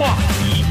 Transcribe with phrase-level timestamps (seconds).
[0.00, 0.64] 话题，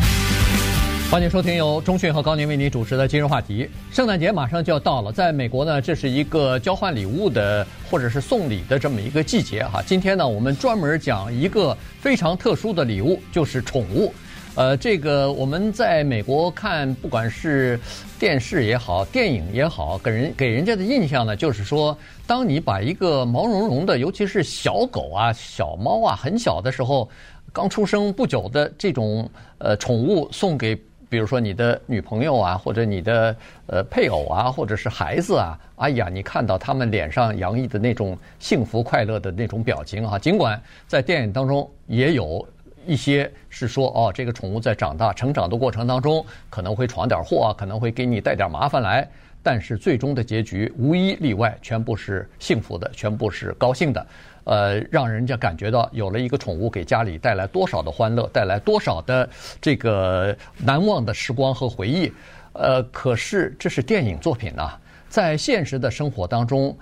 [1.11, 3.69] 欢迎收听由中讯和高宁为您主持的今日话题。
[3.91, 9.83] 圣诞节马上就要到了，在美国呢，这是一个交换礼物的或者是送礼的这么一个季节哈。
[9.85, 14.11] 今天呢，我们专门讲一个非常特殊的礼物，就是宠物。
[14.55, 17.79] 呃，这个我们在美国看，不管是
[18.17, 27.07] 电视也好，电影也好，给人给人家的印象呢，就是说，当你把一个毛茸茸的，尤其是小狗啊、小猫啊，很小的时候，
[27.53, 30.75] 刚出生不久的这种呃宠物送给，
[31.09, 33.35] 比如说你的女朋友啊，或者你的
[33.67, 42.47] 呃配偶啊，或者是孩子啊，哎呀，你看到他们脸上洋溢的那种幸福快乐的那种表情啊，尽管在电影当中也有。
[42.87, 49.07] 一些是说哦，这个宠物在长大、成长的过程当中可能会闯点祸啊，可能会给你带点麻烦来。
[49.41, 54.07] 但是最终的结局无一例外，全部是幸福的，全部是高兴的。
[54.45, 59.29] 呃，让人家感觉到有了一个宠物给家里带来多少的欢乐，带来多少的
[59.61, 62.11] 这个难忘的时光和回忆。
[62.53, 64.71] 呃，可是这是电影作品呐，
[65.07, 66.75] 在现实的生活当中，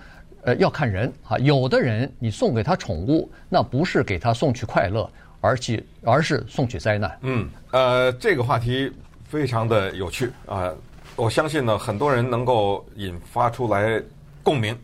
[0.44, 1.38] 呃，要看人啊。
[1.40, 5.10] 有的人你送给他宠物，那不是给他送去快乐。
[5.40, 7.18] 而且，而是送去灾难。
[7.22, 8.92] 嗯，呃，这个话题
[9.24, 10.74] 非常的有趣啊、
[11.18, 14.00] 我相信呢，很多人能够引发出来
[14.44, 14.78] 共鸣，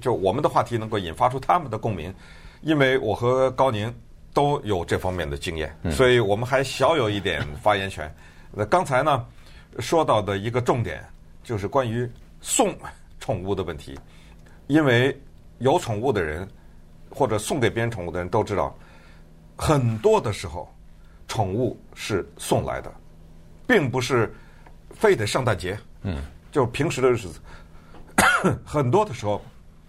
[0.00, 2.12] 就我们的话题能够引发出他们的共鸣，
[2.62, 3.94] 因为我和高宁
[4.34, 8.12] 都有这方面的经验，嗯、所以我们还小有一点发言权。
[8.50, 9.24] 那刚才呢，
[9.78, 11.04] 说到的一个重点
[11.44, 12.76] 就是关于送
[13.20, 13.96] 宠物的问题，
[14.66, 15.16] 因为
[15.58, 16.46] 有宠物的人
[17.08, 18.76] 或者送给别人宠物的人都知道。
[19.56, 20.68] 很多的时候，
[21.28, 22.92] 宠物是送来的，
[23.64, 24.34] 并不是
[24.94, 27.40] 非得圣诞节，嗯，就平时的日子，
[28.64, 29.42] 很多的时候，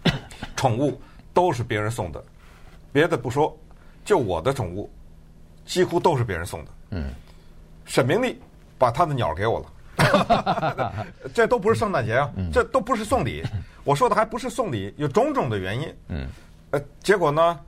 [0.56, 1.02] 宠物
[1.34, 2.24] 都是别人送的。
[2.92, 3.56] 别的不说，
[4.04, 4.92] 就我的宠物，
[5.66, 6.72] 几乎都是别人送的。
[6.92, 7.14] 嗯，
[7.86, 8.42] 沈明丽
[8.78, 13.44] 把他的鸟给我了， 这都不是圣诞节啊，这都不是送礼。
[13.84, 15.96] 我说的还不是送礼，有种种的原因。
[16.10, 16.28] 嗯，
[16.72, 17.60] 呃，结果呢？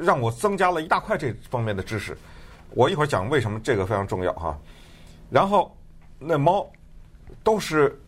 [0.00, 2.16] 让我增加了一大块这方面的知识，
[2.70, 4.56] 我一会儿讲为什么这个非常重要哈。
[5.28, 5.76] 然后
[6.20, 6.70] 那猫
[7.42, 7.98] 都是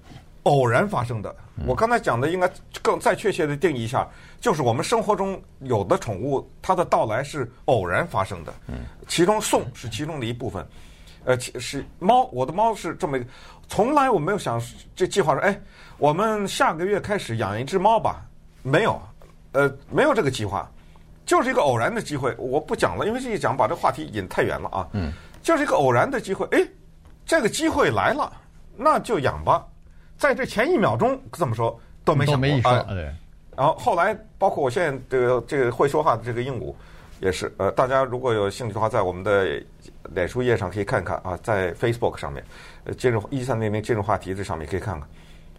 [0.44, 1.34] 偶然发生的，
[1.66, 2.50] 我刚才讲的应该
[2.82, 4.08] 更再确切的定义一下，
[4.40, 8.52] 就是我们生活中有的宠物它的到来是偶然发生的，
[9.06, 10.66] 其中送是其中的一部分。
[11.24, 13.26] 呃，是猫，我的猫是这么一个，
[13.68, 14.58] 从来我没有想
[14.96, 15.60] 这计划说，哎，
[15.98, 18.24] 我们下个月开始养一只猫吧，
[18.62, 18.98] 没有，
[19.52, 20.66] 呃，没有这个计划。
[21.26, 24.88] 就是一个偶然的机会，我不讲了，因为这一讲把这个话题引太远了啊。
[24.94, 26.66] 嗯，就是一个偶然的机会，哎，
[27.26, 28.32] 这个机会来了，
[28.82, 29.66] 那就养吧。
[30.16, 32.86] 在这前一秒钟这么说都没想过啊。
[32.88, 33.10] 对。
[33.56, 36.74] 然后后来，包括我现在这个这个会说话的这个鹦鹉，
[37.20, 39.62] 也是呃，大家如果有兴趣的话，在我们的
[40.14, 42.42] 脸书页上可以看看啊，在 Facebook 上面，
[42.84, 45.06] 呃，进入一三零零进入话题这上面可以看看，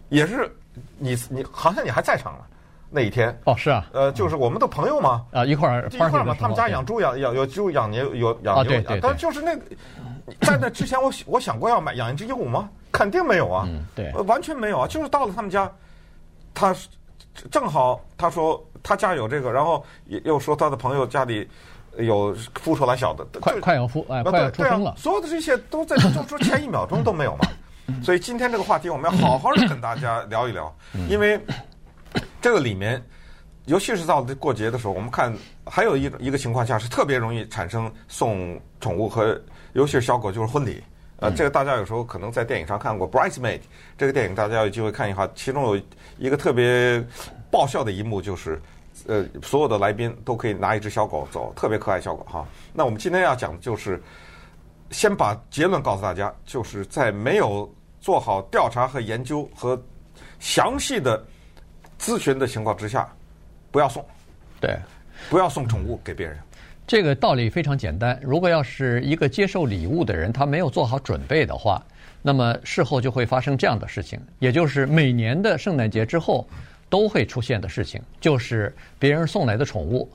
[0.08, 0.50] 也是
[0.98, 2.46] 你你好像你还在场了。
[2.94, 9.62] 那一天哦，是啊，呃，就是我们的朋友嘛，啊，一块儿一块儿嘛，他们家养猪养养有猪养牛有养牛，但就是那个
[10.42, 12.68] 在那之前，我我想过要买养一只鹦鹉吗？
[12.92, 15.70] 肯定没有啊，对，完全没有啊，就是到了他们家，
[16.52, 16.76] 他
[17.50, 19.82] 正好他说他家有这个，然后
[20.24, 21.48] 又说他的朋友家里
[21.96, 27.48] 有孵出来小的，快快要孵，哎，快要出生了，所有的这些都在就说前一秒钟都没有嘛，
[28.04, 30.70] 所以今天这个话题我们要好好的跟大家聊一聊，
[31.08, 31.40] 因为。
[32.42, 33.00] 这个里面，
[33.66, 35.32] 尤其是到过节的时候，我们看
[35.64, 39.40] 还有一一个情况下是特别容易产生送宠物和
[39.74, 40.82] 尤其是小狗就是婚礼。
[41.18, 43.58] 呃，这个大家有时候可能在电影上看过《Bridesmaid》
[43.96, 45.30] 这个电影，大家有机会看一下。
[45.36, 45.80] 其中有
[46.18, 47.00] 一个特别
[47.48, 48.60] 爆笑的一幕，就是
[49.06, 52.44] 呃，所有的来宾都可以拿一只小狗走，特别可爱小狗哈。
[52.72, 54.02] 那我们今天要讲的就是
[54.90, 59.80] 先把结论告诉大家，就是在没有做好调查和研究和
[60.40, 61.24] 详细的。
[62.02, 63.08] 咨询的情况之下，
[63.70, 64.04] 不要送，
[64.60, 64.76] 对，
[65.30, 66.36] 不要送宠物给别人。
[66.84, 68.18] 这个道理非常简单。
[68.20, 71.80] 如果要是一个接受礼物的人，他没有做好准备的话，
[72.20, 76.44] 那么事后就会发生这样的事情，也就是每年的圣诞节之后
[76.90, 80.10] 都会出现的事情，就是别人送来的宠物，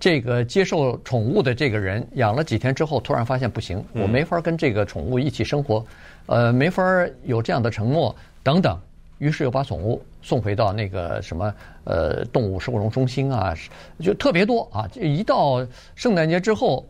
[0.00, 5.86] 这个接受宠物的这个人养了几天之后，突然发现不行，我没法跟这个宠物一起生活，
[6.26, 6.82] 呃，没法
[7.22, 8.76] 有这样的承诺等等。
[9.18, 11.54] 于是又把宠物送回到那个什么
[11.84, 13.54] 呃动物收容中心啊，
[14.00, 14.88] 就特别多啊！
[14.94, 16.86] 一到圣诞节之后，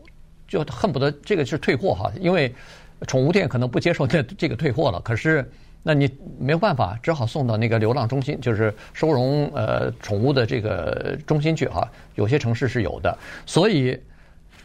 [0.47, 2.53] 就恨不得这个是退货哈，因为
[3.07, 4.99] 宠物店可能不接受这这个退货了。
[5.01, 5.49] 可是
[5.81, 11.89] 那你没有办法，只好送到那个流浪中心，就是收容呃宠物的这个中心去哈。
[12.15, 13.97] 有些城市是有的，所以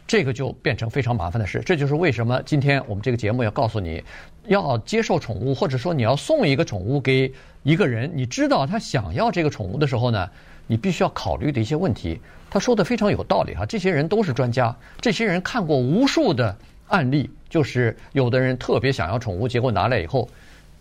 [0.07, 1.61] 这个就变成非常麻烦的事。
[1.65, 4.03] 这就是为什么今天我们这个节目要告诉你，
[4.47, 10.29] 要接受宠物，或者说你要送一个宠物给一个人，你知道他想要这个宠物的时候呢，
[10.67, 12.19] 你必须要考虑的一些问题。
[12.49, 16.55] 他说的非常有道理哈，这些人都是专家，这些人看过无数的
[16.87, 20.29] 案例，就是有的人特别想要宠物，结果拿来以后。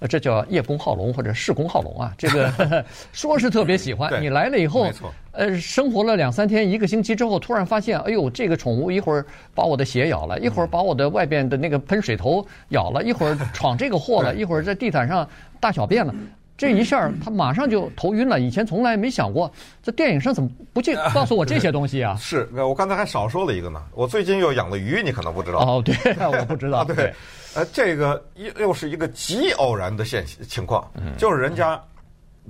[0.09, 2.13] 这叫叶公好龙或者世公好龙啊！
[2.19, 4.91] 这个 说是特别喜欢，你来了以后，
[5.33, 9.25] 呃，生活了两三天、一个星期之后，突然发现，哎呦，这个宠物一会儿
[9.55, 15.27] 把我的鞋咬了，一会儿把我的外边的那个喷水头咬了，一会儿闯这个祸了，一会儿在地毯上
[15.59, 16.15] 大小便了，
[16.57, 18.39] 这一下他马上就头晕了。
[18.41, 19.51] 以前从来没想过，
[19.83, 22.17] 这电影上怎么不去 告诉我这些东西啊？
[22.17, 23.83] 是，我刚才还少说了一个呢。
[23.93, 25.59] 我最近又养了鱼，你可能不知道。
[25.59, 25.95] 哦，对，
[26.27, 26.85] 我不知道。
[26.85, 27.13] 对。
[27.57, 30.85] 呃，这个又又是一个极偶然的现情况，
[31.17, 31.81] 就是人家，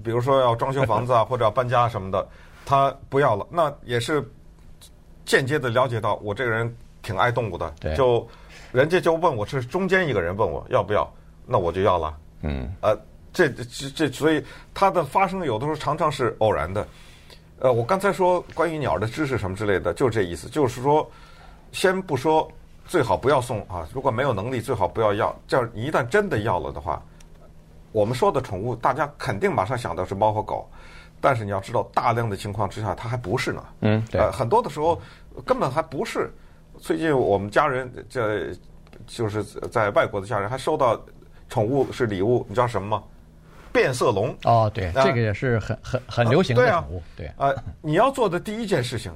[0.02, 2.26] 比如说要装修房子啊， 或者要搬家什么的，
[2.64, 4.26] 他不要了，那也是
[5.26, 8.26] 间接的了解到我这个人挺爱动物的，就
[8.72, 11.06] 人家就问我是中间一个人问我要不要，
[11.46, 12.16] 那我就要了。
[12.40, 12.98] 嗯，呃，
[13.34, 14.42] 这这这，所以
[14.72, 16.86] 它的发生有的时候常常是偶然的。
[17.58, 21.06] 呃，我刚才说关于鸟的知识什么之类的，就是这意思，就是说，
[21.72, 22.50] 先不说。
[22.86, 23.88] 最好不要送啊！
[23.94, 25.34] 如果没有能力，最好不要要。
[25.48, 27.02] 这样一旦真的要了的话，
[27.92, 30.68] 我们说的宠物，大家肯定马上想到是猫和狗，
[31.18, 33.64] 但是你要知道，大量的情况之下，它还不是呢。
[33.80, 34.20] 嗯，对。
[34.20, 35.00] 呃，很多的时候
[35.46, 36.30] 根本还不是。
[36.76, 38.54] 最近我们家人这
[39.06, 41.02] 就是在外国的家人还收到
[41.48, 43.02] 宠物是礼物，你知道什么吗？
[43.74, 44.34] 变色龙。
[44.44, 47.02] 哦，对，这个也是很很很流行的宠物。
[47.16, 47.34] 对啊。
[47.38, 49.12] 呃，你要做的第一件事情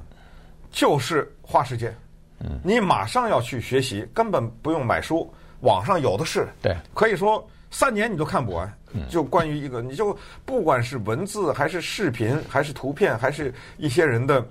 [0.73, 1.97] 就是花时间。
[2.41, 6.49] 嗯，你马上要去学习，根本不用买书，网上有的是。
[6.61, 8.71] 对，可以说三年你都看不完。
[9.11, 10.17] 就关于一个，你就
[10.47, 14.43] 不管是文字还是视频，还是图片，还是一些人的，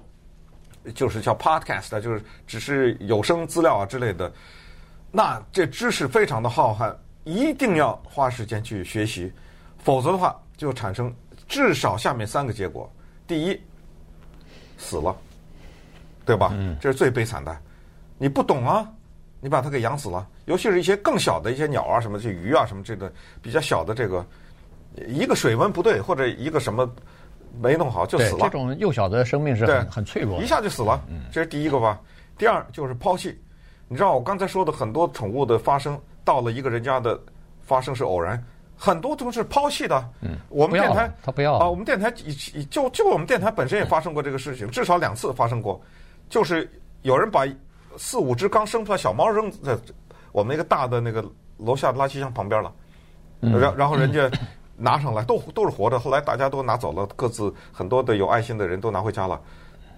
[0.93, 4.31] 就是叫 podcast，就是只是有声资料啊之类的，
[5.11, 9.33] 那这知识非常的浩瀚，一定要花时间去学习，
[9.87, 11.13] 否则的话就产生
[11.47, 12.91] 至少下面三个结果：
[13.25, 13.57] 第一，
[14.77, 15.15] 死了，
[16.25, 16.51] 对吧？
[16.55, 17.57] 嗯，这是最悲惨的。
[18.17, 18.85] 你不懂啊，
[19.39, 23.09] 你把它给养死了，尤其是一些更小的一些鸟啊，什么这鱼啊，什么这个
[23.41, 24.25] 比较小的这个，
[25.07, 26.93] 一个水温不对或者一个什么
[27.57, 28.39] 没弄好就死了。
[28.41, 31.01] 这种幼小的生命是很很脆弱，一下就死了。
[31.31, 32.01] 这是第一个吧。
[32.37, 33.39] 第二就是抛弃。
[33.87, 37.17] 你知道我刚才说的很多宠物的发生，到了一个人家的
[37.61, 38.43] 发生是偶然，
[38.77, 40.09] 很多都是抛弃的。
[40.21, 41.55] 嗯，我们电台他不要。
[41.55, 42.09] 啊，我们电台
[42.69, 45.81] 就就我们电台本身也发生过这个事情，至少两次发生过，
[46.29, 46.69] 就是
[47.01, 47.45] 有人把。
[47.99, 49.75] 四五只刚生出来小猫扔在
[50.31, 51.25] 我们那个大的那个
[51.57, 52.71] 楼下的垃圾箱旁边了，
[53.39, 54.29] 然然后人家
[54.75, 59.41] 拿上来都都是活的，后来大家都拿走了，各自很多的有爱心的人都拿回家了，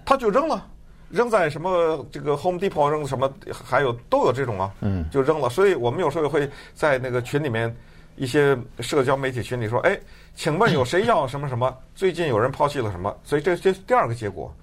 [0.02, 0.66] 他就扔了，
[1.10, 4.72] 扔在什么这个 Home Depot 扔什么，还有都有这种啊，
[5.10, 5.50] 就扔了。
[5.50, 7.76] 所以我们有时候也会在那个群里面
[8.20, 9.98] 一些社交媒体群里说，哎，
[10.34, 11.74] 请问有 谁要什么什么？
[11.94, 13.16] 最近有人抛弃了什么？
[13.24, 14.54] 所以这这第二个结果。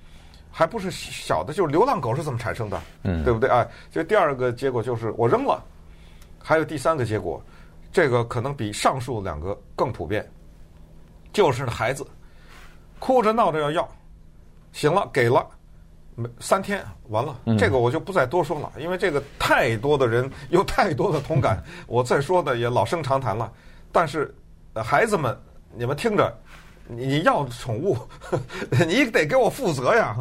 [0.50, 3.64] 还不是小的，就是流浪狗是怎么产生的，嗯，对不对啊？
[3.92, 5.64] 就第二个结果就是我扔了，
[6.42, 7.40] 还有第三个结果，
[7.92, 10.28] 这个可能比上述两个更普遍，
[11.32, 12.04] 就是孩子
[12.98, 13.88] 哭着闹着要要，
[14.72, 15.48] 行了给了，
[16.20, 23.52] 没三天完了，这个我就不再多说了，因为这个太多的人有太多的同感， 我再说的也老生常谈了。
[23.92, 24.34] 但是
[24.74, 25.38] 孩子们，
[25.76, 26.36] 你们听着，
[26.88, 27.96] 你要宠物，
[28.88, 30.18] 你得给我负责呀。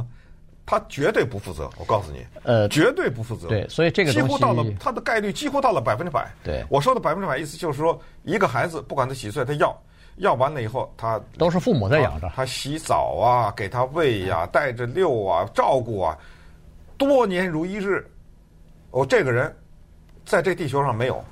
[0.69, 3.47] 他绝对不负责，我告诉你，呃，绝对不负责。
[3.47, 6.29] 对，所以这个几乎到了，他的概率几乎到了百分之百。
[6.43, 9.81] 对，我说的百分之百意思就是说，一个孩子不管他几岁，他要
[10.17, 16.19] 要完了以后，他都是父母在养着，他洗澡啊，给他喂呀，带着遛啊，照顾啊，
[16.97, 18.07] 多年如一日。
[18.91, 19.55] 我这个人
[20.25, 21.23] 在这地球上没有，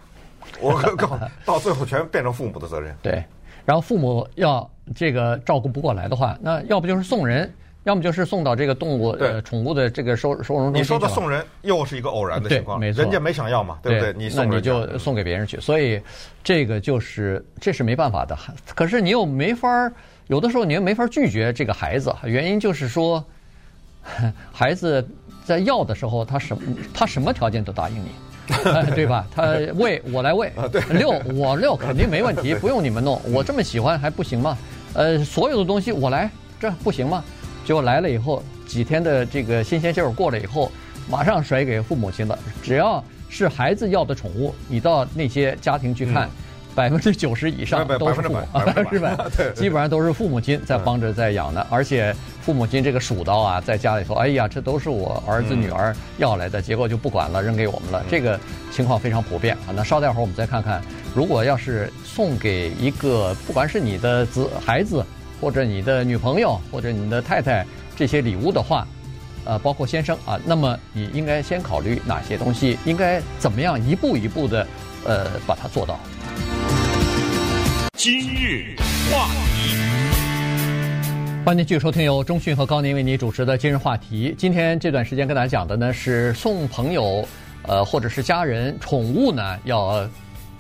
[0.61, 2.95] 我告诉到最后全变成父母的责任。
[3.03, 3.25] 对，
[3.65, 7.53] 然后父母要这个照顾不过来的话，那要不就是送人。
[7.85, 10.81] 要么就是送到这个动物呃宠物的这个收收容中心。
[10.81, 14.13] 你说的送人又是一个偶然的情况，没错，人家没想要嘛，对不对？
[14.17, 16.01] 你送那你就送给别人去，所以
[16.43, 18.37] 这个就是这是没办法的。
[18.75, 19.93] 可是你又没法儿
[20.27, 23.23] 有的时候你又没法拒绝这个孩子，原因就是说，
[24.51, 25.07] 孩子
[25.45, 26.57] 在要的时候，他什
[26.95, 28.09] 他什么条件都答应你，
[28.97, 29.27] 对吧？
[29.35, 30.51] 他喂我来喂，
[30.91, 34.57] 遛我遛肯定没问题， 不用你们弄，我这么喜欢还不行吗？
[34.95, 37.23] 呃，所有的东西我来，这不行吗？
[37.65, 40.71] 结果来了以后，几天的这个新鲜劲儿过了以后，
[41.09, 42.39] 马上甩给父母亲了。
[42.63, 46.29] 只要是孩子要的宠物，你到那些家庭去看，
[46.75, 48.39] 百分之九十以上都是父母，
[48.93, 49.17] 是吧？
[49.55, 58.05] 基本上都是父母亲在帮着在养的，而且父母亲这个数到啊，在家里头，哎呀，这都是我儿子女儿要来的，结果就不管了，扔给我们了。
[58.11, 58.39] 这个
[58.71, 59.73] 情况非常普遍啊。
[59.75, 60.83] 那稍待会儿我们再看看，
[61.15, 65.05] 如果要是送给一个，不管是你的子孩子，
[65.45, 68.89] 或者你的女朋友，或者你的太太这些礼物的话，
[69.45, 74.67] 呃，包括先生啊，那么你应该先考虑哪些东西，应该怎么样一步一步的，
[75.05, 76.01] 呃，把它做到。
[77.93, 78.75] 今日
[79.13, 79.77] 话题，
[81.45, 84.35] 欢迎继续收听由中讯和高宁为你主持的今日话题。
[84.39, 87.29] 今天这段时间跟大家讲的呢是送朋友，
[87.65, 90.09] 呃，或者是家人宠物呢要。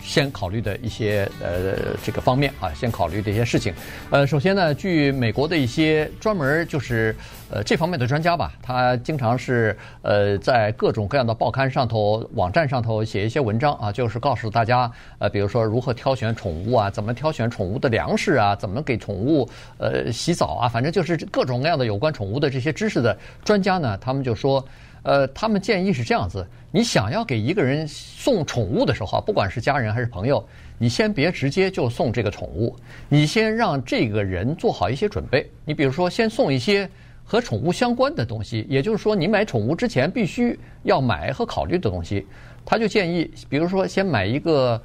[0.05, 3.73] 先考虑的一些呃这个方面啊，先考虑的一些事情。
[4.11, 7.17] 呃，首先呢，据美国的一些专门就是
[7.51, 24.63] 呃这方面的专家吧，他经常是呃在各种各样的报刊上头、网站上头写一些文章啊，就是告诉大家呃，比如说如何挑选宠物啊，怎么挑选宠物的粮食啊，怎么给宠物呃洗澡啊，反正就是各种各样的有关宠物的这些知识的专家呢，他们就说。
[25.05, 30.45] 呃，他们建议是这样子：你想要给一个人送宠物的时候，不管是家人还是朋友，
[30.79, 32.75] 你先别直接就送这个宠物，
[33.09, 35.49] 你先让这个人做好一些准备。
[35.65, 36.89] 你比如说，先送一些
[37.23, 42.27] 和宠物相关的东西，也就是说，你买宠物之前必须要买和考虑的东西。
[42.65, 44.83] 他就建议，比如说，先买一个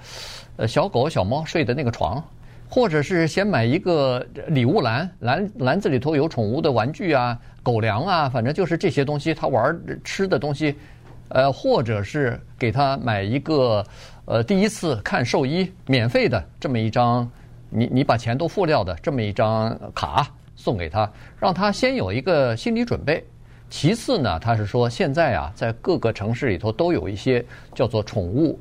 [0.57, 2.23] 呃小狗小猫睡的那个床。
[2.71, 7.35] 或者是先买一个礼物篮，篮篮子里头有宠物的玩具啊、
[7.69, 10.75] 狗粮啊，反正就是这些东西，他玩吃的东西，
[11.27, 13.85] 呃，或者是给他买一个
[14.25, 17.29] 呃第一次看兽医免费的这么一张，
[17.69, 21.07] 你你把钱都付掉的这么一张卡送给他，
[21.39, 23.23] 让他先有一个心理准备。
[23.69, 27.45] 其次呢，他是说现在啊，在各个城市里头都有一些
[27.75, 28.59] 叫做宠物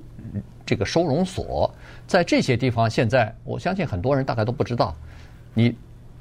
[0.66, 1.74] 这个收容所。
[2.06, 4.94] 在这些地方，现在我相信很多人大概都不知道，
[5.54, 5.74] 你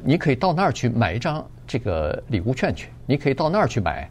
[0.04, 4.10] 你可以到那儿去买一张这个礼物券去，你可以到那儿去买，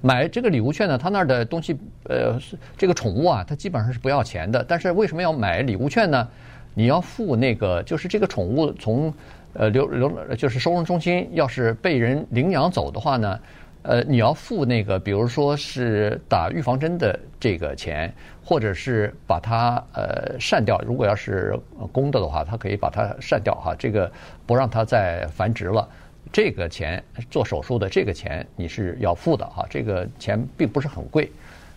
[0.00, 2.38] 买这个礼物券呢，他那儿的东西，呃，
[2.76, 4.64] 这个宠物啊，它基本上是不要钱的。
[4.66, 6.28] 但是为什么要买礼物券呢？
[6.74, 9.12] 你要付那个，就是这个宠物从
[9.52, 13.38] 呃留留，就是收容中心要是被人领养走的话呢？
[13.84, 18.10] 呃，你要付那个，比如说是打预防针的这个钱，
[18.42, 20.80] 或者是把它呃删掉。
[20.86, 21.54] 如果要是
[21.92, 24.10] 公的的话，它可以把它删掉哈，这个
[24.46, 25.86] 不让它再繁殖了。
[26.32, 31.30] 这个钱做手术的这个钱你是要付的哈，这个钱并不是很贵。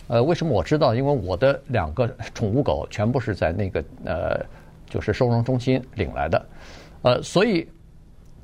[0.07, 0.95] 呃，为什么我知道？
[0.95, 4.39] 因为我的两个宠物狗全部是在那个呃
[4.89, 6.45] 就是收容中心领来的，
[7.01, 7.67] 呃，所以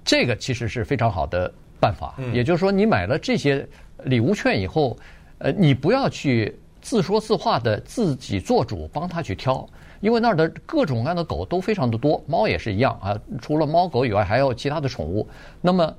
[0.04, 1.50] 这个其实是非常好的。
[1.84, 3.68] 办法，也就是说，你买了这些
[4.06, 4.98] 礼物券以后，
[5.40, 9.68] 呃，你不要去自说自话的自己做主，帮他去挑，
[10.00, 13.20] 因为那儿的各种各样的狗都非常的多，猫也是一样啊。
[13.42, 15.28] 除了猫狗以外，还有其他的宠物。
[15.60, 15.94] 那么，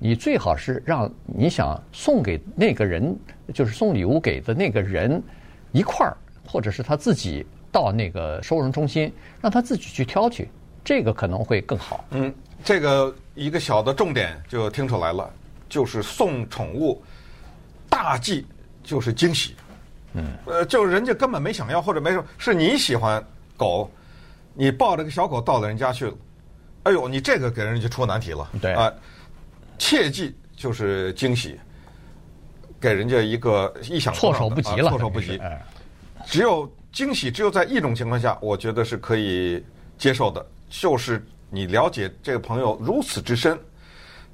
[0.00, 3.16] 你最好是让你想送给那个人，
[3.54, 5.22] 就是送礼物给的那个人
[5.70, 10.48] 一块儿，或者是他自己到那个收容中心，让他自己去挑去，
[10.82, 12.04] 这个可能会更好。
[12.10, 12.34] 嗯。
[12.62, 15.28] 这个一个小的重点就听出来了，
[15.68, 17.02] 就是送宠物
[17.88, 18.46] 大忌
[18.82, 19.56] 就是惊喜。
[20.12, 23.24] 嗯，呃，就人家根本没想要或者没说，是你喜欢
[23.56, 23.90] 狗，
[24.54, 26.14] 你抱着个小狗到了人家去了，
[26.82, 28.50] 哎呦，你这个给人家出难题了。
[28.60, 28.92] 对啊，
[29.78, 31.58] 切记就是惊喜，
[32.80, 35.40] 给人家一个意想措手不及了，措手不及。
[36.26, 39.64] 只有惊喜，只有在一种情况下，我觉得是可以
[39.96, 41.24] 接受的，就是。
[41.50, 43.58] 你了解这个朋友如此之深，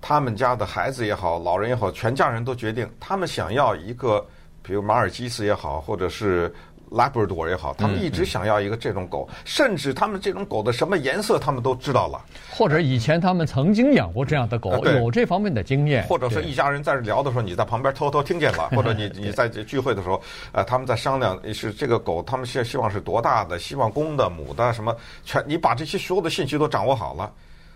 [0.00, 4.24] 他们家的孩子也好，老人也好，全家人都决定，他们想要一个，
[4.62, 6.54] 比如马尔基斯也好，或者是。
[6.90, 12.20] 拉布拉多也好，他们一直想要一个这种狗，嗯嗯、甚至他们这种狗的什么颜色，他们都知道了。
[12.50, 16.04] 或者以前他们曾经养过这样的狗，呃、有这方面的经验。
[16.04, 27.32] 或者是一家人在这聊的时候，你在旁边偷偷听见了，或者你你在聚会的时候，呃，他们在商量是这个狗，他们希希望是多大的，希望公的、母的，什么全，你把这些所有的信息都掌握好了，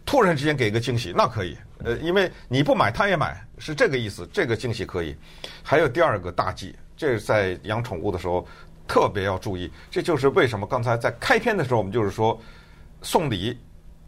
[0.07, 1.57] 突然之间给一个惊喜，那可以。
[1.85, 5.17] 呃，因为你不买，他也买，是这个意思，这个惊喜可以。
[5.63, 8.47] 还有第二个大忌，这是在养宠物的时候。
[8.91, 12.37] 特别要注意，这就是为什么刚才在开篇的时候，我们就是说，
[13.03, 13.57] 送礼、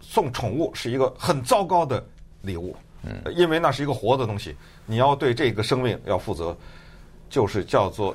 [0.00, 2.04] 送宠物是一个很糟糕的
[2.40, 2.74] 礼物，
[3.04, 6.56] 嗯，因为那是一个活的东西，你要对这个生命要负责，
[7.30, 8.12] 就是叫做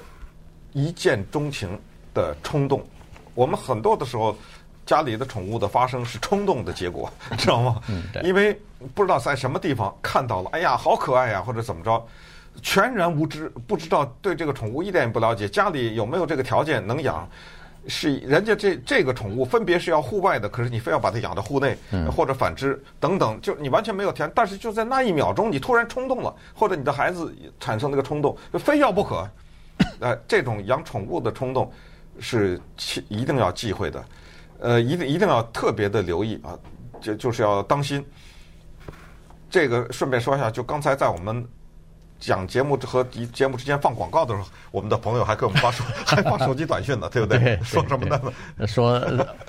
[0.74, 1.80] 一见钟情
[2.14, 2.86] 的冲动。
[3.34, 4.36] 我们很多的时候，
[4.86, 7.10] 家里的宠物的发生是冲动的结果，
[7.40, 7.82] 知道吗？
[8.26, 8.54] 因为
[8.94, 12.06] 不知道在什么地方看到了，哎呀，好可爱呀，或者怎么着。
[12.62, 17.28] 全然无知，不知道对这个宠物一点也不了解，家里有没有这个条件能养，
[17.88, 21.78] 是人家这这个宠物分别是要户外的，可是你非要把它养到户内，
[22.12, 29.28] 或者反之等等，就你完全没有填，但是就在那一秒钟，你突然冲动了，或者你的孩子产生那个冲动，就非要不可。
[30.00, 31.72] 呃，这种养宠物的冲动
[32.20, 32.60] 是
[33.08, 34.06] 一定要忌讳的，
[34.60, 36.58] 呃，一定一定要特别的留意啊，
[37.00, 38.04] 就就是要当心。
[39.50, 41.48] 这个顺便说一下，就刚才在我们。
[42.20, 47.38] 讲节目和节目之间放广告的时候，我们的朋友还给我们发手 还发手机短信呢，对不对？
[47.40, 48.68] 对说什么呢？
[48.68, 49.02] 说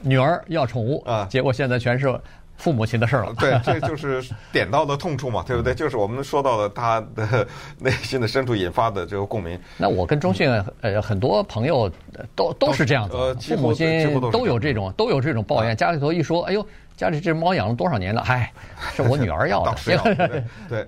[0.03, 2.21] 女儿要宠物啊，结果现在全是
[2.57, 3.33] 父母亲的事儿了。
[3.39, 4.23] 对，这 就是
[4.53, 5.75] 点到了痛处嘛，对不对？
[5.75, 7.47] 就是我们说到了他的
[7.79, 9.59] 内心的深处引发的这个共鸣。
[9.77, 11.91] 那我跟中信呃很多朋友
[12.35, 15.77] 都都是这样子，呃，父母亲都有这种都有这种抱怨。
[15.77, 18.23] 家里头一说，哎呦，家里这猫养了多少年了？
[18.27, 18.53] 哎，
[18.93, 19.75] 是我女儿要的。
[19.85, 20.45] 对。
[20.69, 20.87] 对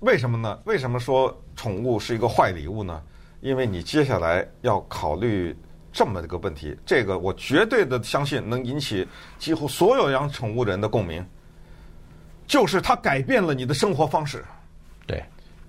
[0.00, 0.58] 为什么呢？
[0.64, 3.02] 为什么说宠物是一个坏礼物呢？
[3.40, 5.56] 因为你接下来要考虑
[5.92, 9.06] 这么一个问题，这个我绝对的相信能引起
[9.38, 11.24] 几乎所有养宠物人的共鸣，
[12.46, 14.44] 就是它改变了你的生活方式。
[15.06, 15.22] 对，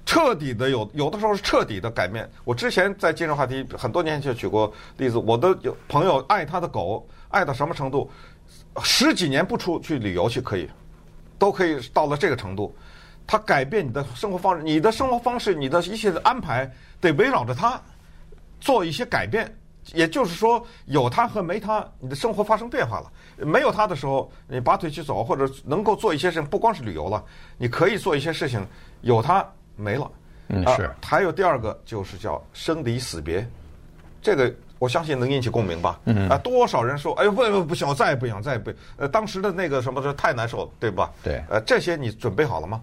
[0.05, 2.29] 彻底的有有的时候是彻底的改变。
[2.43, 8.09] 我之前在今日话题很多年前就举过例子，我的有朋友爱他的狗爱到什么程度，
[8.83, 10.69] 十几年不出去旅游去可以，
[11.39, 12.73] 都可以到了这个程度。
[13.25, 17.81] 它改变你的生活方式，你的生活方式，你的一切的安排得围绕着它
[18.59, 19.53] 做一些改变。
[19.93, 23.11] 也就是说，有它和没它，你的生活发生变化了。
[23.45, 27.21] 没有它的时候，你拔腿去走，或者能够做一些事情，不光是旅游了，
[27.57, 28.65] 你可以做一些事情。
[29.01, 30.09] 有它没了，
[30.47, 30.89] 嗯是。
[31.03, 33.45] 还有第二个就是叫生离死别，
[34.21, 34.49] 这个
[34.79, 35.99] 我相信能引起共鸣吧？
[36.05, 41.11] 嗯啊，多少人说，哎呦不不不行，我再也不想，再也不呃，当时的那个什么这太难受了，对吧？
[41.21, 41.43] 对。
[41.49, 42.81] 呃，这些你准备好了吗？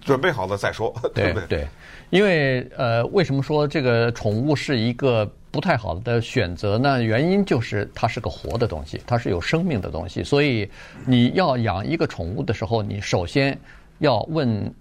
[0.00, 1.46] 准备好了再说， 对不对？
[1.48, 1.68] 对，
[2.10, 7.02] 因为呃，为什么说这个宠物是一个不太好的选择呢？
[7.02, 10.22] 原因就是它是个活的东西，它是有生命的东西。
[10.22, 10.68] 所以
[11.04, 13.58] 你要养一个宠物的时候，你首先
[13.98, 14.72] 要问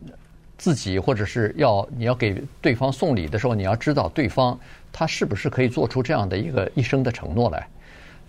[0.57, 4.57] 自己，或者是要你要给对方送礼的时候，你要知道对方
[4.91, 7.67] 他是不是可以做出这样的一个一生的承诺来。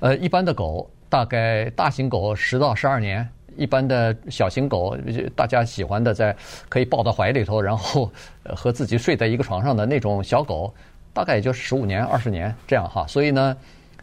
[0.00, 3.28] 呃，一般的狗，大概大型狗十到十二年。
[3.56, 4.97] 一般的小型狗，
[5.34, 6.34] 大家喜欢的，在
[6.69, 8.10] 可以抱到怀里头，然后
[8.54, 10.73] 和自己睡在一个床上的那种小狗，
[11.12, 13.06] 大概也就十五年、二十年这样哈。
[13.06, 13.56] 所以呢，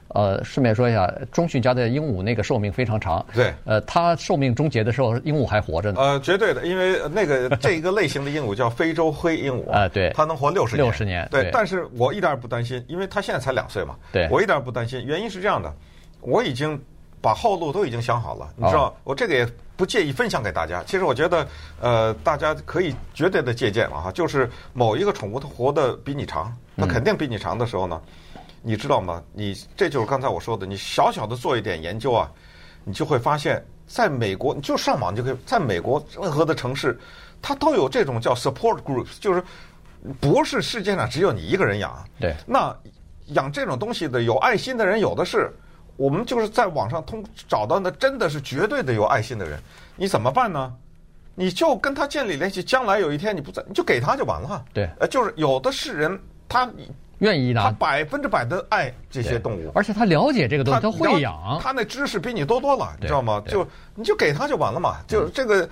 [0.10, 3.26] 呃，顺便说一下，中旭家的鹦鹉那个寿命非常长。
[3.34, 3.54] 对。
[3.66, 6.02] 呃，它寿命终结的时候，鹦鹉还活着呢。
[6.02, 10.86] 呃，绝对的，因为那个这一个类型的鹦鹉叫非洲灰鹦鹉 啊，对，它能活六十年。
[10.86, 11.28] 六十年。
[11.32, 11.50] 对。
[11.52, 13.96] 但是我一点也不担心，因为它现在才两岁嘛。
[14.12, 14.28] 对。
[14.32, 15.74] 我一点也不担心，原因是这样的，
[16.22, 16.82] 我已经。
[17.24, 20.84] 把后路都已经想好了，你知道，我这个也不介意分享给大家。
[20.84, 21.48] 其实我觉得，
[21.80, 24.12] 呃，大家可以绝对的借鉴了哈。
[24.12, 28.02] 就是某一个宠物它活得比你长，它肯定比你长的时候呢，
[28.62, 29.24] 你知道吗？
[29.32, 32.30] 你这就是刚才我说的，你小小的做一点研究啊，
[32.84, 37.00] 你就会发现，在美国，你就上网就可以，在美国任何的城市，
[37.42, 39.42] 它都有这种叫 support groups，就是
[40.20, 42.06] 不是世界上只有你一个人养。
[42.20, 42.36] 对。
[42.46, 42.76] 那
[43.28, 45.50] 养这种东西的有爱心的人有的是。
[45.96, 49.60] 我们就是在网上通找到那，真的是绝对的有爱心的人，
[49.96, 50.74] 你怎么办呢？
[51.36, 54.64] 你就跟他建立联系，将来有一天你不在，你就给他就完了。
[54.74, 56.70] 对，呃，就是有的是人，他
[57.20, 63.42] 愿意拿，他百分之百的爱这些动物，而且他了解这个东西，他，他会养，他那知识比你多多了，你知道吗？
[63.48, 65.68] 就你就给他就完了嘛，就这个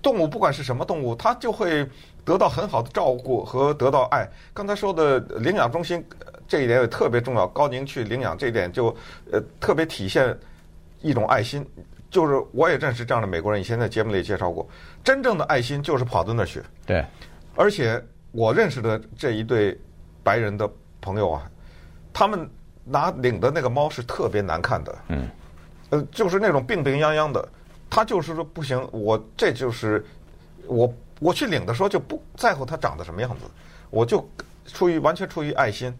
[0.00, 1.84] 动物不管是什么动物，它就会
[2.24, 4.28] 得到很好的照顾和得到爱。
[4.54, 6.04] 刚才说的领养中心。
[6.48, 8.86] 这一点也特别重要，高宁去领养这一点就
[9.30, 10.36] 呃特别体现
[11.02, 11.64] 一种爱心，
[12.10, 14.66] 就是我也认识这样的美国人，以前在节目里介绍过，
[15.04, 16.62] 真正的爱心就是跑到那儿去。
[16.86, 17.04] 对，
[17.54, 19.78] 而且我认识的这一对
[20.24, 20.68] 白人的
[21.02, 21.50] 朋友啊，
[22.14, 22.48] 他们
[22.82, 25.28] 拿领的那个猫是特别难看的，嗯，
[25.90, 27.46] 呃，就是那种病病殃殃的，
[27.90, 30.02] 他就是说不行，我这就是
[30.66, 33.44] 我我去领的时候就不在乎它长得什么样子，
[33.90, 34.26] 我就
[34.64, 35.94] 出于完全出于爱心。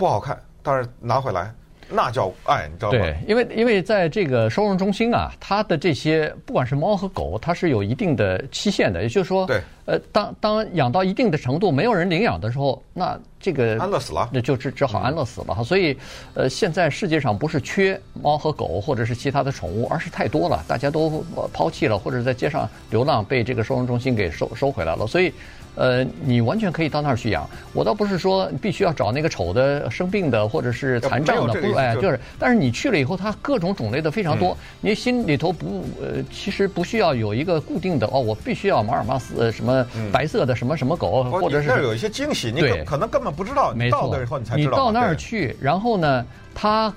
[0.00, 1.52] 不好看，但是拿回来
[1.90, 2.98] 那叫爱，你知道吗？
[2.98, 15.54] 对，因为因为在这个收容中心啊，它的这些不管是猫和狗，它是有一定的期限的，也就是说，对，呃，当当养到一定的程度，没有人领养的时候，那这个安乐死了，那就只只好安乐死了。
[15.58, 15.94] 嗯、所以，
[16.32, 25.30] 呃，现在世界上不是缺猫和狗或者是其他的宠物，而是太多了，大家都抛弃了，或者在街上流浪，被这个收容中心给收收回来了，所以。
[25.76, 27.48] 呃，你完全可以到那儿去养。
[27.72, 32.18] 我倒不是说必须要找那个丑的、生病的或者是残障的，不，哎，就是。
[32.38, 34.56] 但是你去了以后，它各种种类的非常多。
[34.80, 43.72] 你心里头不呃，其实不需要有一个固定的哦，我必须要马尔马斯什么么白色的什么什么狗，或者是那有一些惊喜，你可能根本不知道。
[43.74, 44.16] 没错，
[44.56, 46.92] 你到那儿去，然后呢，它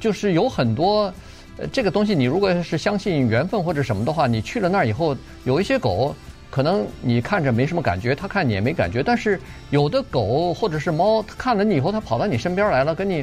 [0.00, 1.12] 就是有很多。
[1.58, 6.14] 呃，这个东西你如果是相信缘分或者什么的话，你去了那儿以后，有一些狗
[6.56, 9.38] 可能你看着没什么感觉，它看你也没感觉，但是
[9.68, 13.22] 有的狗或者是猫，它看了你以后，它跑到你身边来了，跟你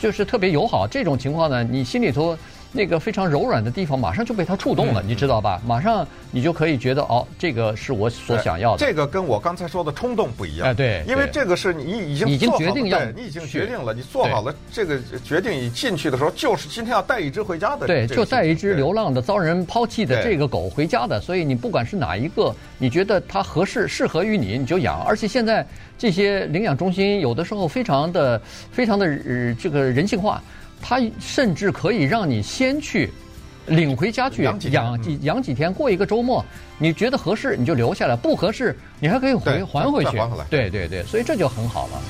[0.00, 0.88] 就是特别友好。
[0.90, 2.34] 这种情况呢，你心里头。
[2.72, 5.60] 那个非常柔软的地方，马上就被它触动了，你知道吧？
[5.66, 8.86] 马上你就可以觉得，哦，这个是我所想要的。
[8.86, 10.68] 这个跟我刚才说的冲动不一样。
[10.68, 17.86] 哎，对，因为这个是你已经已经决定要，你已经决定了，你做好了这个决定，你进去的时候就是今天要带一只回家的。
[17.86, 21.20] 对，就带一只流浪的、遭人抛弃的这个狗回家的。
[21.20, 25.02] 所以你不管是哪一个，你觉得它合适、适合于你，你就养。
[25.02, 25.66] 而且现在
[25.98, 30.42] 这些领养中心有的时候非常的、非常的呃这个人性化，
[30.80, 33.10] 它甚至可以让你先去。
[33.66, 34.70] 领回家去养几
[35.22, 36.44] 养几天，过一个周末，
[36.76, 40.18] 你觉得合适你就留下来，不合适你还可以回还回去。
[40.48, 42.02] 对对对，所以这就很好了。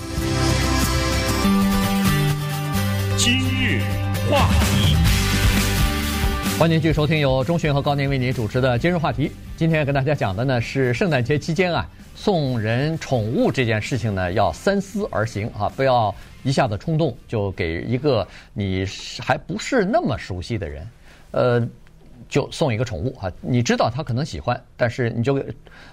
[3.18, 3.82] 今日
[4.30, 4.96] 话题，
[6.58, 9.30] 欢迎继续收听由钟迅和高宁为您主持的今日话题。
[9.58, 18.84] 今天要跟大家讲的呢是圣诞节期间啊，送人宠物这件事情呢要三思而行啊，不要一下子冲动就给一个你
[19.20, 20.88] 还不是那么熟悉的人。
[21.32, 21.68] 呃，
[22.28, 23.30] 就送一个宠物啊！
[23.40, 25.40] 你知道他可能喜欢，但是你就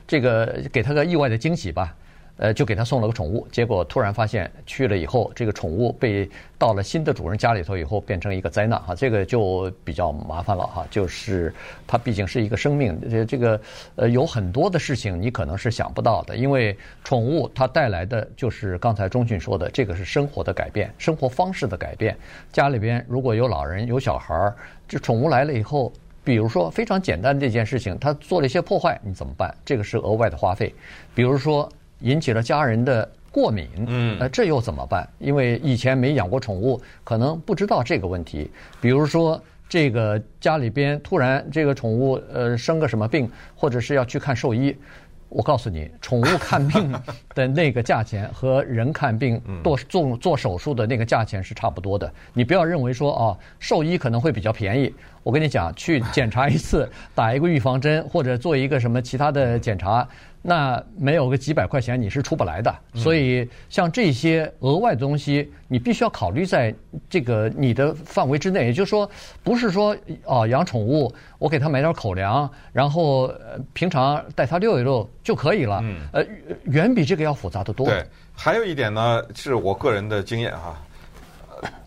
[0.07, 1.95] 这个给他个意外的惊喜吧。
[2.37, 10.85] 呃，就给他送了个宠物，结果突然发现去了以后，这个宠物被到了新的主人家里头以后，变成一个灾难哈，这个就比较麻烦了哈。
[10.91, 11.51] 就是
[11.87, 13.59] 它毕竟是一个生命，这这个
[13.95, 22.15] 呃有很多的事情你可能是想不到的，因为宠物它带来的就是刚才钟俊说的，这个是生活的改变，生活方式的改变。
[22.53, 24.55] 家里边如果有老人有小孩儿，
[24.87, 25.91] 这宠物来了以后，
[26.23, 29.51] 比如说非常简单的这件事情，它做了一些破坏，你怎么办？
[29.65, 30.71] 这个是额外的花费，
[31.15, 31.67] 比如说。
[32.01, 35.07] 引起了家人的过敏，嗯，那这又怎么办？
[35.19, 38.49] 因为以前没养过宠物，可能不知道这个问题。
[38.81, 44.75] 比如说，这个家里边突然这个宠物呃生个什么病，或者是要去看兽医，
[45.29, 46.91] 我告诉你，宠物看病
[47.35, 52.11] 的那个价钱和人看病做做做手术的那个价钱是差不多的。
[52.33, 54.93] 你不要认为说啊，兽医可能会比较便宜。
[55.21, 60.07] 我跟你讲，去检查一次， 打一个预防针，或者做一个什么其他的检查。
[60.49, 66.73] 那没有个几百块钱你是出不来的，所以像这些额外的东西，你必须要考虑在
[67.09, 68.67] 这个你的范围之内。
[68.67, 69.09] 也就是说，
[69.43, 73.29] 不是说哦养宠物，我给它买点口粮，然后
[73.73, 75.81] 平常带它遛一遛就可以了。
[75.83, 76.25] 嗯呃，
[76.63, 77.85] 远比这个要复杂得多。
[77.85, 80.81] 对，还有一点呢，是我个人的经验哈，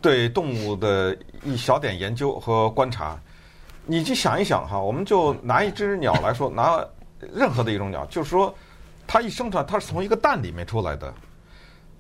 [0.03, 3.19] 对动物的一小点研究和观察，
[3.87, 6.79] 你去想一想哈，我们就拿一只鸟来说，拿。
[7.35, 8.55] 任何的一种鸟，就是说，
[9.07, 11.13] 它一生出来，它是从一个蛋里面出来的，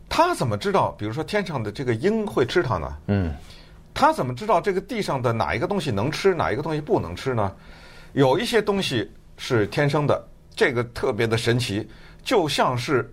[0.09, 0.93] 它怎么知道？
[0.99, 2.97] 比如说天上的这个鹰会吃它呢？
[3.07, 3.35] 嗯，
[3.93, 7.53] 它怎么知道这个地上的哪一个东西能吃，哪一个东西不能吃呢？
[8.13, 11.89] 有一些东西是天生的，这个特别的神奇，
[12.23, 13.13] 就像是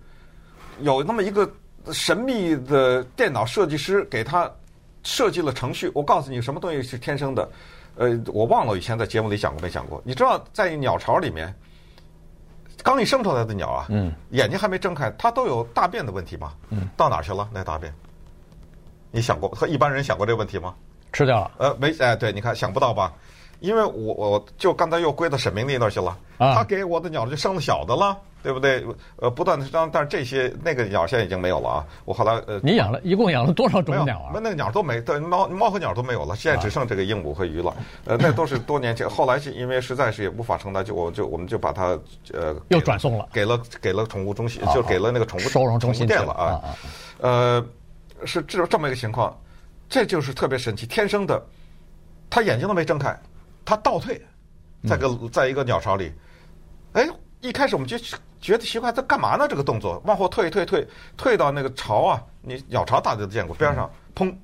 [0.80, 1.50] 有那么一个
[1.92, 4.50] 神秘的电脑设计师给他
[5.02, 5.90] 设计了程序。
[5.94, 7.48] 我告诉你，什么东西是天生的？
[7.96, 10.00] 呃，我忘了以前在节目里讲过没讲过？
[10.04, 11.54] 你知道在鸟巢里面？
[12.82, 16.52] 刚一生出来的鸟啊，嗯，眼睛还没睁开，它都有大便的问题吗？
[16.70, 17.92] 嗯，到哪去了那大便？
[19.10, 20.74] 你想过和一般人想过这个问题吗？
[21.12, 21.50] 吃掉了。
[21.58, 23.12] 呃，没，哎，对，你看想不到吧？
[23.60, 28.16] 因为我我就刚才又归到沈明丽那儿去了，啊，他给我的鸟就生了小的了。
[28.42, 28.86] 对不对？
[29.16, 31.84] 呃，不断的生，但是这些那个鸟现在已经没有了啊。
[32.04, 34.30] 我后来呃，你养了一共养了多少种鸟啊？
[34.32, 37.76] 那那个鸟都没，对，猫猫和鸟都没有了，现在只剩这个鹦鹉和鱼了。
[38.04, 41.98] 呃，那都是多年前，后来是因为实在是也无法承担，就我就我们就把它
[42.32, 46.60] 呃又转送了，给了给了宠物中心，就给了那个宠物收容中心店了啊。
[47.20, 47.66] 呃，
[48.24, 49.36] 是这这么一个情况，
[49.88, 51.44] 这就是特别神奇，天生的，
[52.30, 53.18] 它眼睛都没睁开，
[53.64, 54.20] 它倒退，
[54.88, 56.12] 在个在一个鸟巢里，
[56.92, 57.04] 哎。
[57.40, 57.96] 一开始我们就
[58.40, 59.46] 觉得奇怪，这干嘛呢？
[59.48, 64.34] 这个动作往后退退退，退到那个巢啊，你鸟巢大家都见过，边上砰，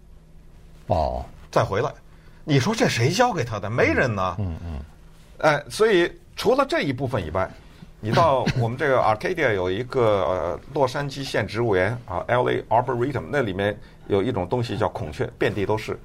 [0.87, 1.93] 哦，再回来，
[2.45, 3.69] 你说这谁教给他的？
[3.69, 4.37] 没人呢。
[4.39, 4.81] 嗯嗯。
[5.39, 7.51] 哎，所以除了这一部分以外，
[8.01, 13.77] 你到我们这个 Arcadia 有一个呃洛杉矶县植物园啊，LA Arboretum，那里面
[14.07, 15.99] 有一种东西叫孔雀，遍地都是。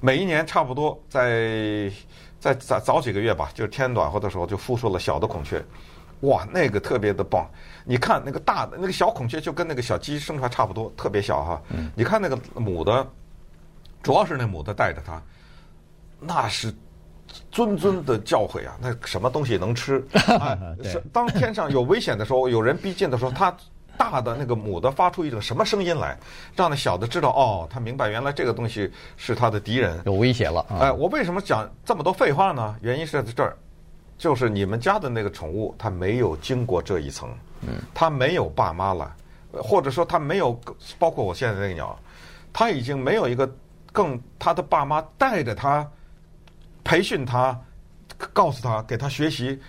[0.00, 1.90] 每一年差不多在
[2.38, 5.64] 在早早几个月吧，就是天暖和的时候，就孵出了小的孔雀。
[6.20, 7.48] 哇，那个特别的棒！
[7.84, 11.62] 你看那个大的那个小孔雀，就跟那个小鸡生出来差不多，特别小哈。
[11.94, 13.06] 你看那个母的，
[14.02, 15.22] 主要是那母的带着它，
[16.18, 16.72] 那是
[17.52, 20.02] 谆谆的教诲啊，那什么东西能吃？
[20.12, 23.54] 哎，是当天上有危险的时候，有人逼近的时候，它
[23.98, 26.18] 大的那个母的发出一种什么声音来，
[26.54, 30.64] 让那小的知道哦，他明白原来这个东西是他的敌人，有威胁了。
[30.80, 32.76] 哎，我为什么讲这么多废话呢？
[32.82, 33.56] 原因是在这儿，
[34.18, 37.28] 就是你们家的那个宠物，它没有经过这一层，
[37.62, 39.14] 嗯，它没有爸妈了，
[39.52, 40.58] 或者说它没有，
[40.98, 41.98] 包括我现在那个鸟，
[42.52, 43.50] 它已经没有一个
[43.92, 45.86] 更它的爸妈带着它。
[46.88, 47.58] 培训它，
[48.32, 49.60] 告诉他，给他学习，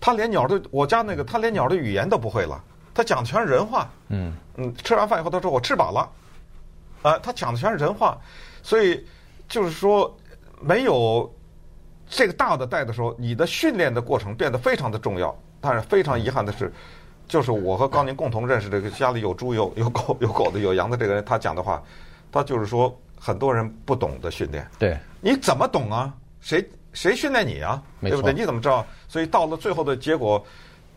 [0.00, 2.60] 它连鸟的我家那个，它连鸟的语言都不会了，
[2.92, 3.88] 它讲的全是人话。
[4.08, 6.00] 嗯嗯，吃完饭以后它说我吃饱了，
[7.02, 8.18] 啊、呃，他讲的全是人话，
[8.60, 9.06] 所以
[9.48, 10.12] 就是说
[10.60, 11.32] 没有
[12.08, 15.36] 这个大的带的时候，你的训练的过程变得非常的重要。
[15.60, 16.70] 但是非常遗憾的是，
[17.26, 21.82] 就是我和高宁共同认识这个家里有猪有有狗有狗的有羊的这个人，他讲的话，
[22.30, 24.68] 他就是说很多人不懂得训练。
[24.78, 26.12] 对，你怎么懂啊？
[26.42, 26.62] 谁
[26.92, 27.82] 谁训练你啊？
[28.02, 28.34] 对不对？
[28.34, 28.86] 你怎么知道？
[29.08, 30.44] 所以到了最后的结果，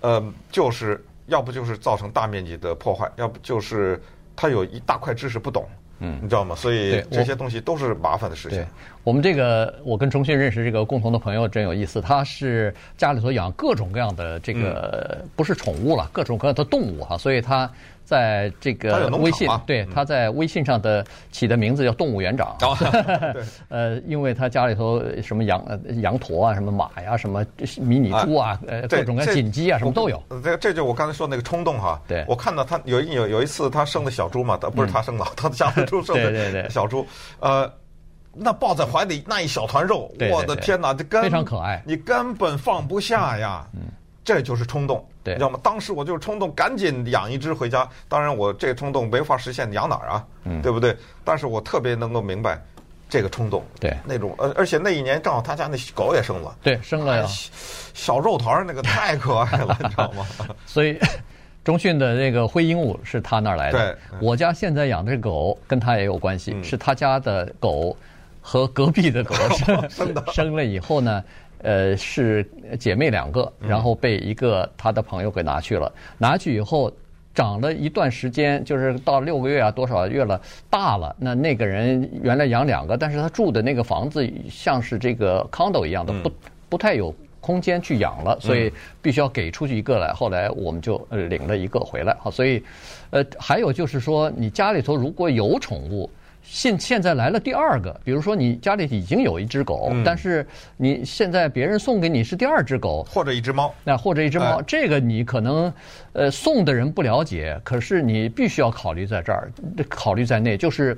[0.01, 4.03] 呃，就是要不就是造成大面积的破坏，要不就是
[4.35, 5.65] 他有一大块知识不懂，
[5.99, 6.55] 嗯，你知道吗？
[6.55, 8.57] 所以这些东西都是麻烦的事情。
[8.57, 8.67] 对，
[9.03, 17.69] 我们这个我跟重庆认识这个共同的朋友真有意思，他是家里头养各种各样的这个不是宠物了，各种各样的动物哈，所以他。
[18.07, 22.55] 在这个微信，对，他在微信上的起的名字叫动物园长。
[23.67, 25.61] 呃，因为他家里头什么羊、
[26.01, 27.45] 羊驼啊，什么马呀，什么
[27.81, 30.23] 迷你猪啊，呃，各种各样锦鸡啊，什么都有。
[30.41, 32.01] 这这就我刚才说那个冲动哈。
[32.07, 32.23] 对。
[32.29, 37.05] 我看到他有有有一次他生的小猪嘛，他不是他生的，他的家的猪生的 小猪。
[37.41, 37.69] 呃，
[38.33, 43.67] 那抱在怀里那一小团肉，我的天哪，这根非常可爱，你根本放不下呀。
[43.73, 43.81] 嗯。
[44.27, 45.57] 这就是冲动，对，你知道吗？
[45.63, 47.87] 当时我就是冲动，赶紧养一只回家。
[48.09, 50.25] 当然，我这个冲动没法实现，养哪儿啊？
[50.43, 50.93] 嗯，对不对？
[51.23, 52.61] 但是我特别能够明白
[53.07, 57.25] 这个冲动，对，那种呃，而且那一年正好他家那狗也生了，对，生了呀，
[57.93, 60.27] 小肉团那个太可爱了， 你知道吗？
[60.65, 60.99] 所以，
[61.63, 63.95] 中迅的那个灰鹦鹉是他那儿来的。
[63.95, 67.95] 对，我家现在养的狗跟他也有关系，是他家的狗
[68.41, 69.33] 和隔壁的狗
[69.89, 71.23] 生的，生了以后呢。
[71.63, 72.47] 呃，是
[72.79, 75.91] 姐妹两个，然后被一个他的朋友给拿去了。
[76.17, 76.91] 拿去以后，
[77.33, 80.39] 长了一段时间，就是到六个月啊，多少月了，
[80.69, 81.15] 大了。
[81.19, 86.31] 那那个人原来养两个，但是他住的那个房子像是这个 condo 一样的，不
[86.69, 90.13] 不太有空间去养了，所以必须要给出去一个来。
[90.13, 92.15] 后来我们就领了一个回来。
[92.19, 92.63] 好，所以
[93.09, 96.09] 呃，还有就是说，你家里头如果有宠物。
[96.49, 105.71] 现现在来了第二个，比如说你家里已经有一只狗，嗯、但是你现在别人送给你是第二只狗，或者一只猫，那或者一只猫，哎、这个你可能
[106.13, 109.51] 呃送的人不了解，可是你必须要考虑在这儿，
[109.89, 110.55] 考虑在内。
[110.55, 110.97] 就是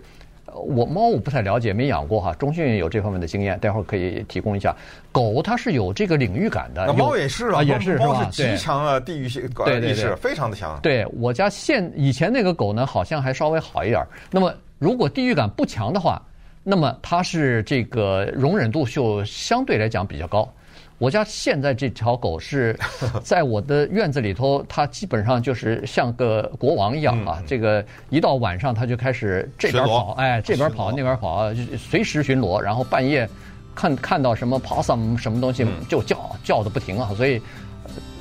[0.53, 2.31] 我猫我不太了解，没养过哈。
[2.35, 4.73] 钟迅有这方面的经验，待会儿可以提供一下。
[5.11, 8.05] 狗它是有这个领域感的，猫也是啊，也是是吧？
[8.05, 10.79] 猫是极强啊，地域性对对对，非常的强。
[10.83, 14.05] 对我家现以前那个狗呢，好像还稍微好一点。
[14.29, 14.53] 那么。
[14.79, 16.21] 如果地域感不强的话，
[16.63, 20.51] 那么它是这个容忍度就相对来讲比较高。
[20.97, 22.77] 我家现在这条狗是
[23.23, 27.41] 在我的院子里头，它基本上就是像个国王一样啊。
[27.47, 32.59] 这个一到晚上，它就开始这边跑，哎，这边跑那边跑，随时巡逻。
[32.59, 33.27] 然后半夜
[33.73, 37.09] 看看到什么 possum 什么东西就叫叫的不停啊。
[37.15, 37.41] 所以，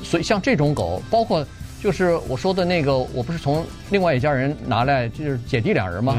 [0.04, 1.44] 所以像这种狗，包括
[1.82, 6.16] 就是我说的那个，我不是从另外一家人拿来，就是姐弟两人吗？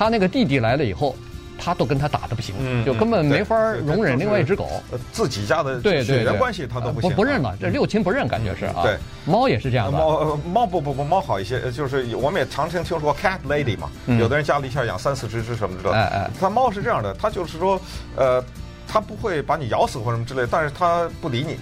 [0.00, 1.14] 他那个弟弟来了以后，
[1.58, 2.54] 他都跟他打的不行，
[2.86, 4.82] 就根本没法容忍另外一只狗。
[5.12, 8.80] 自己家的血缘关系他都不行，不认了，这六亲不认，感觉是啊。
[8.82, 9.98] 对，猫也是这样的。
[9.98, 15.92] 猫猫不不不，猫好一些，就是我们也常听听说 cat lady 嘛，有的人家里一下养三四只只什么的。
[15.92, 17.78] 哎哎，他猫是这样的，他就是说，
[18.16, 18.42] 呃，
[18.88, 21.58] 他不会把你咬死或什么之类，但是他不理你。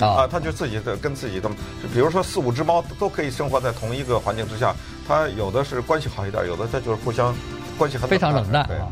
[0.00, 1.48] 啊，它就自己的跟自己的，
[1.80, 4.74] 就比如说四五只猫都可以生活在同一个环境之下，
[5.06, 7.32] 它有的是关系好一点，有的它就是互相。
[7.78, 8.88] 关系很非常冷淡啊。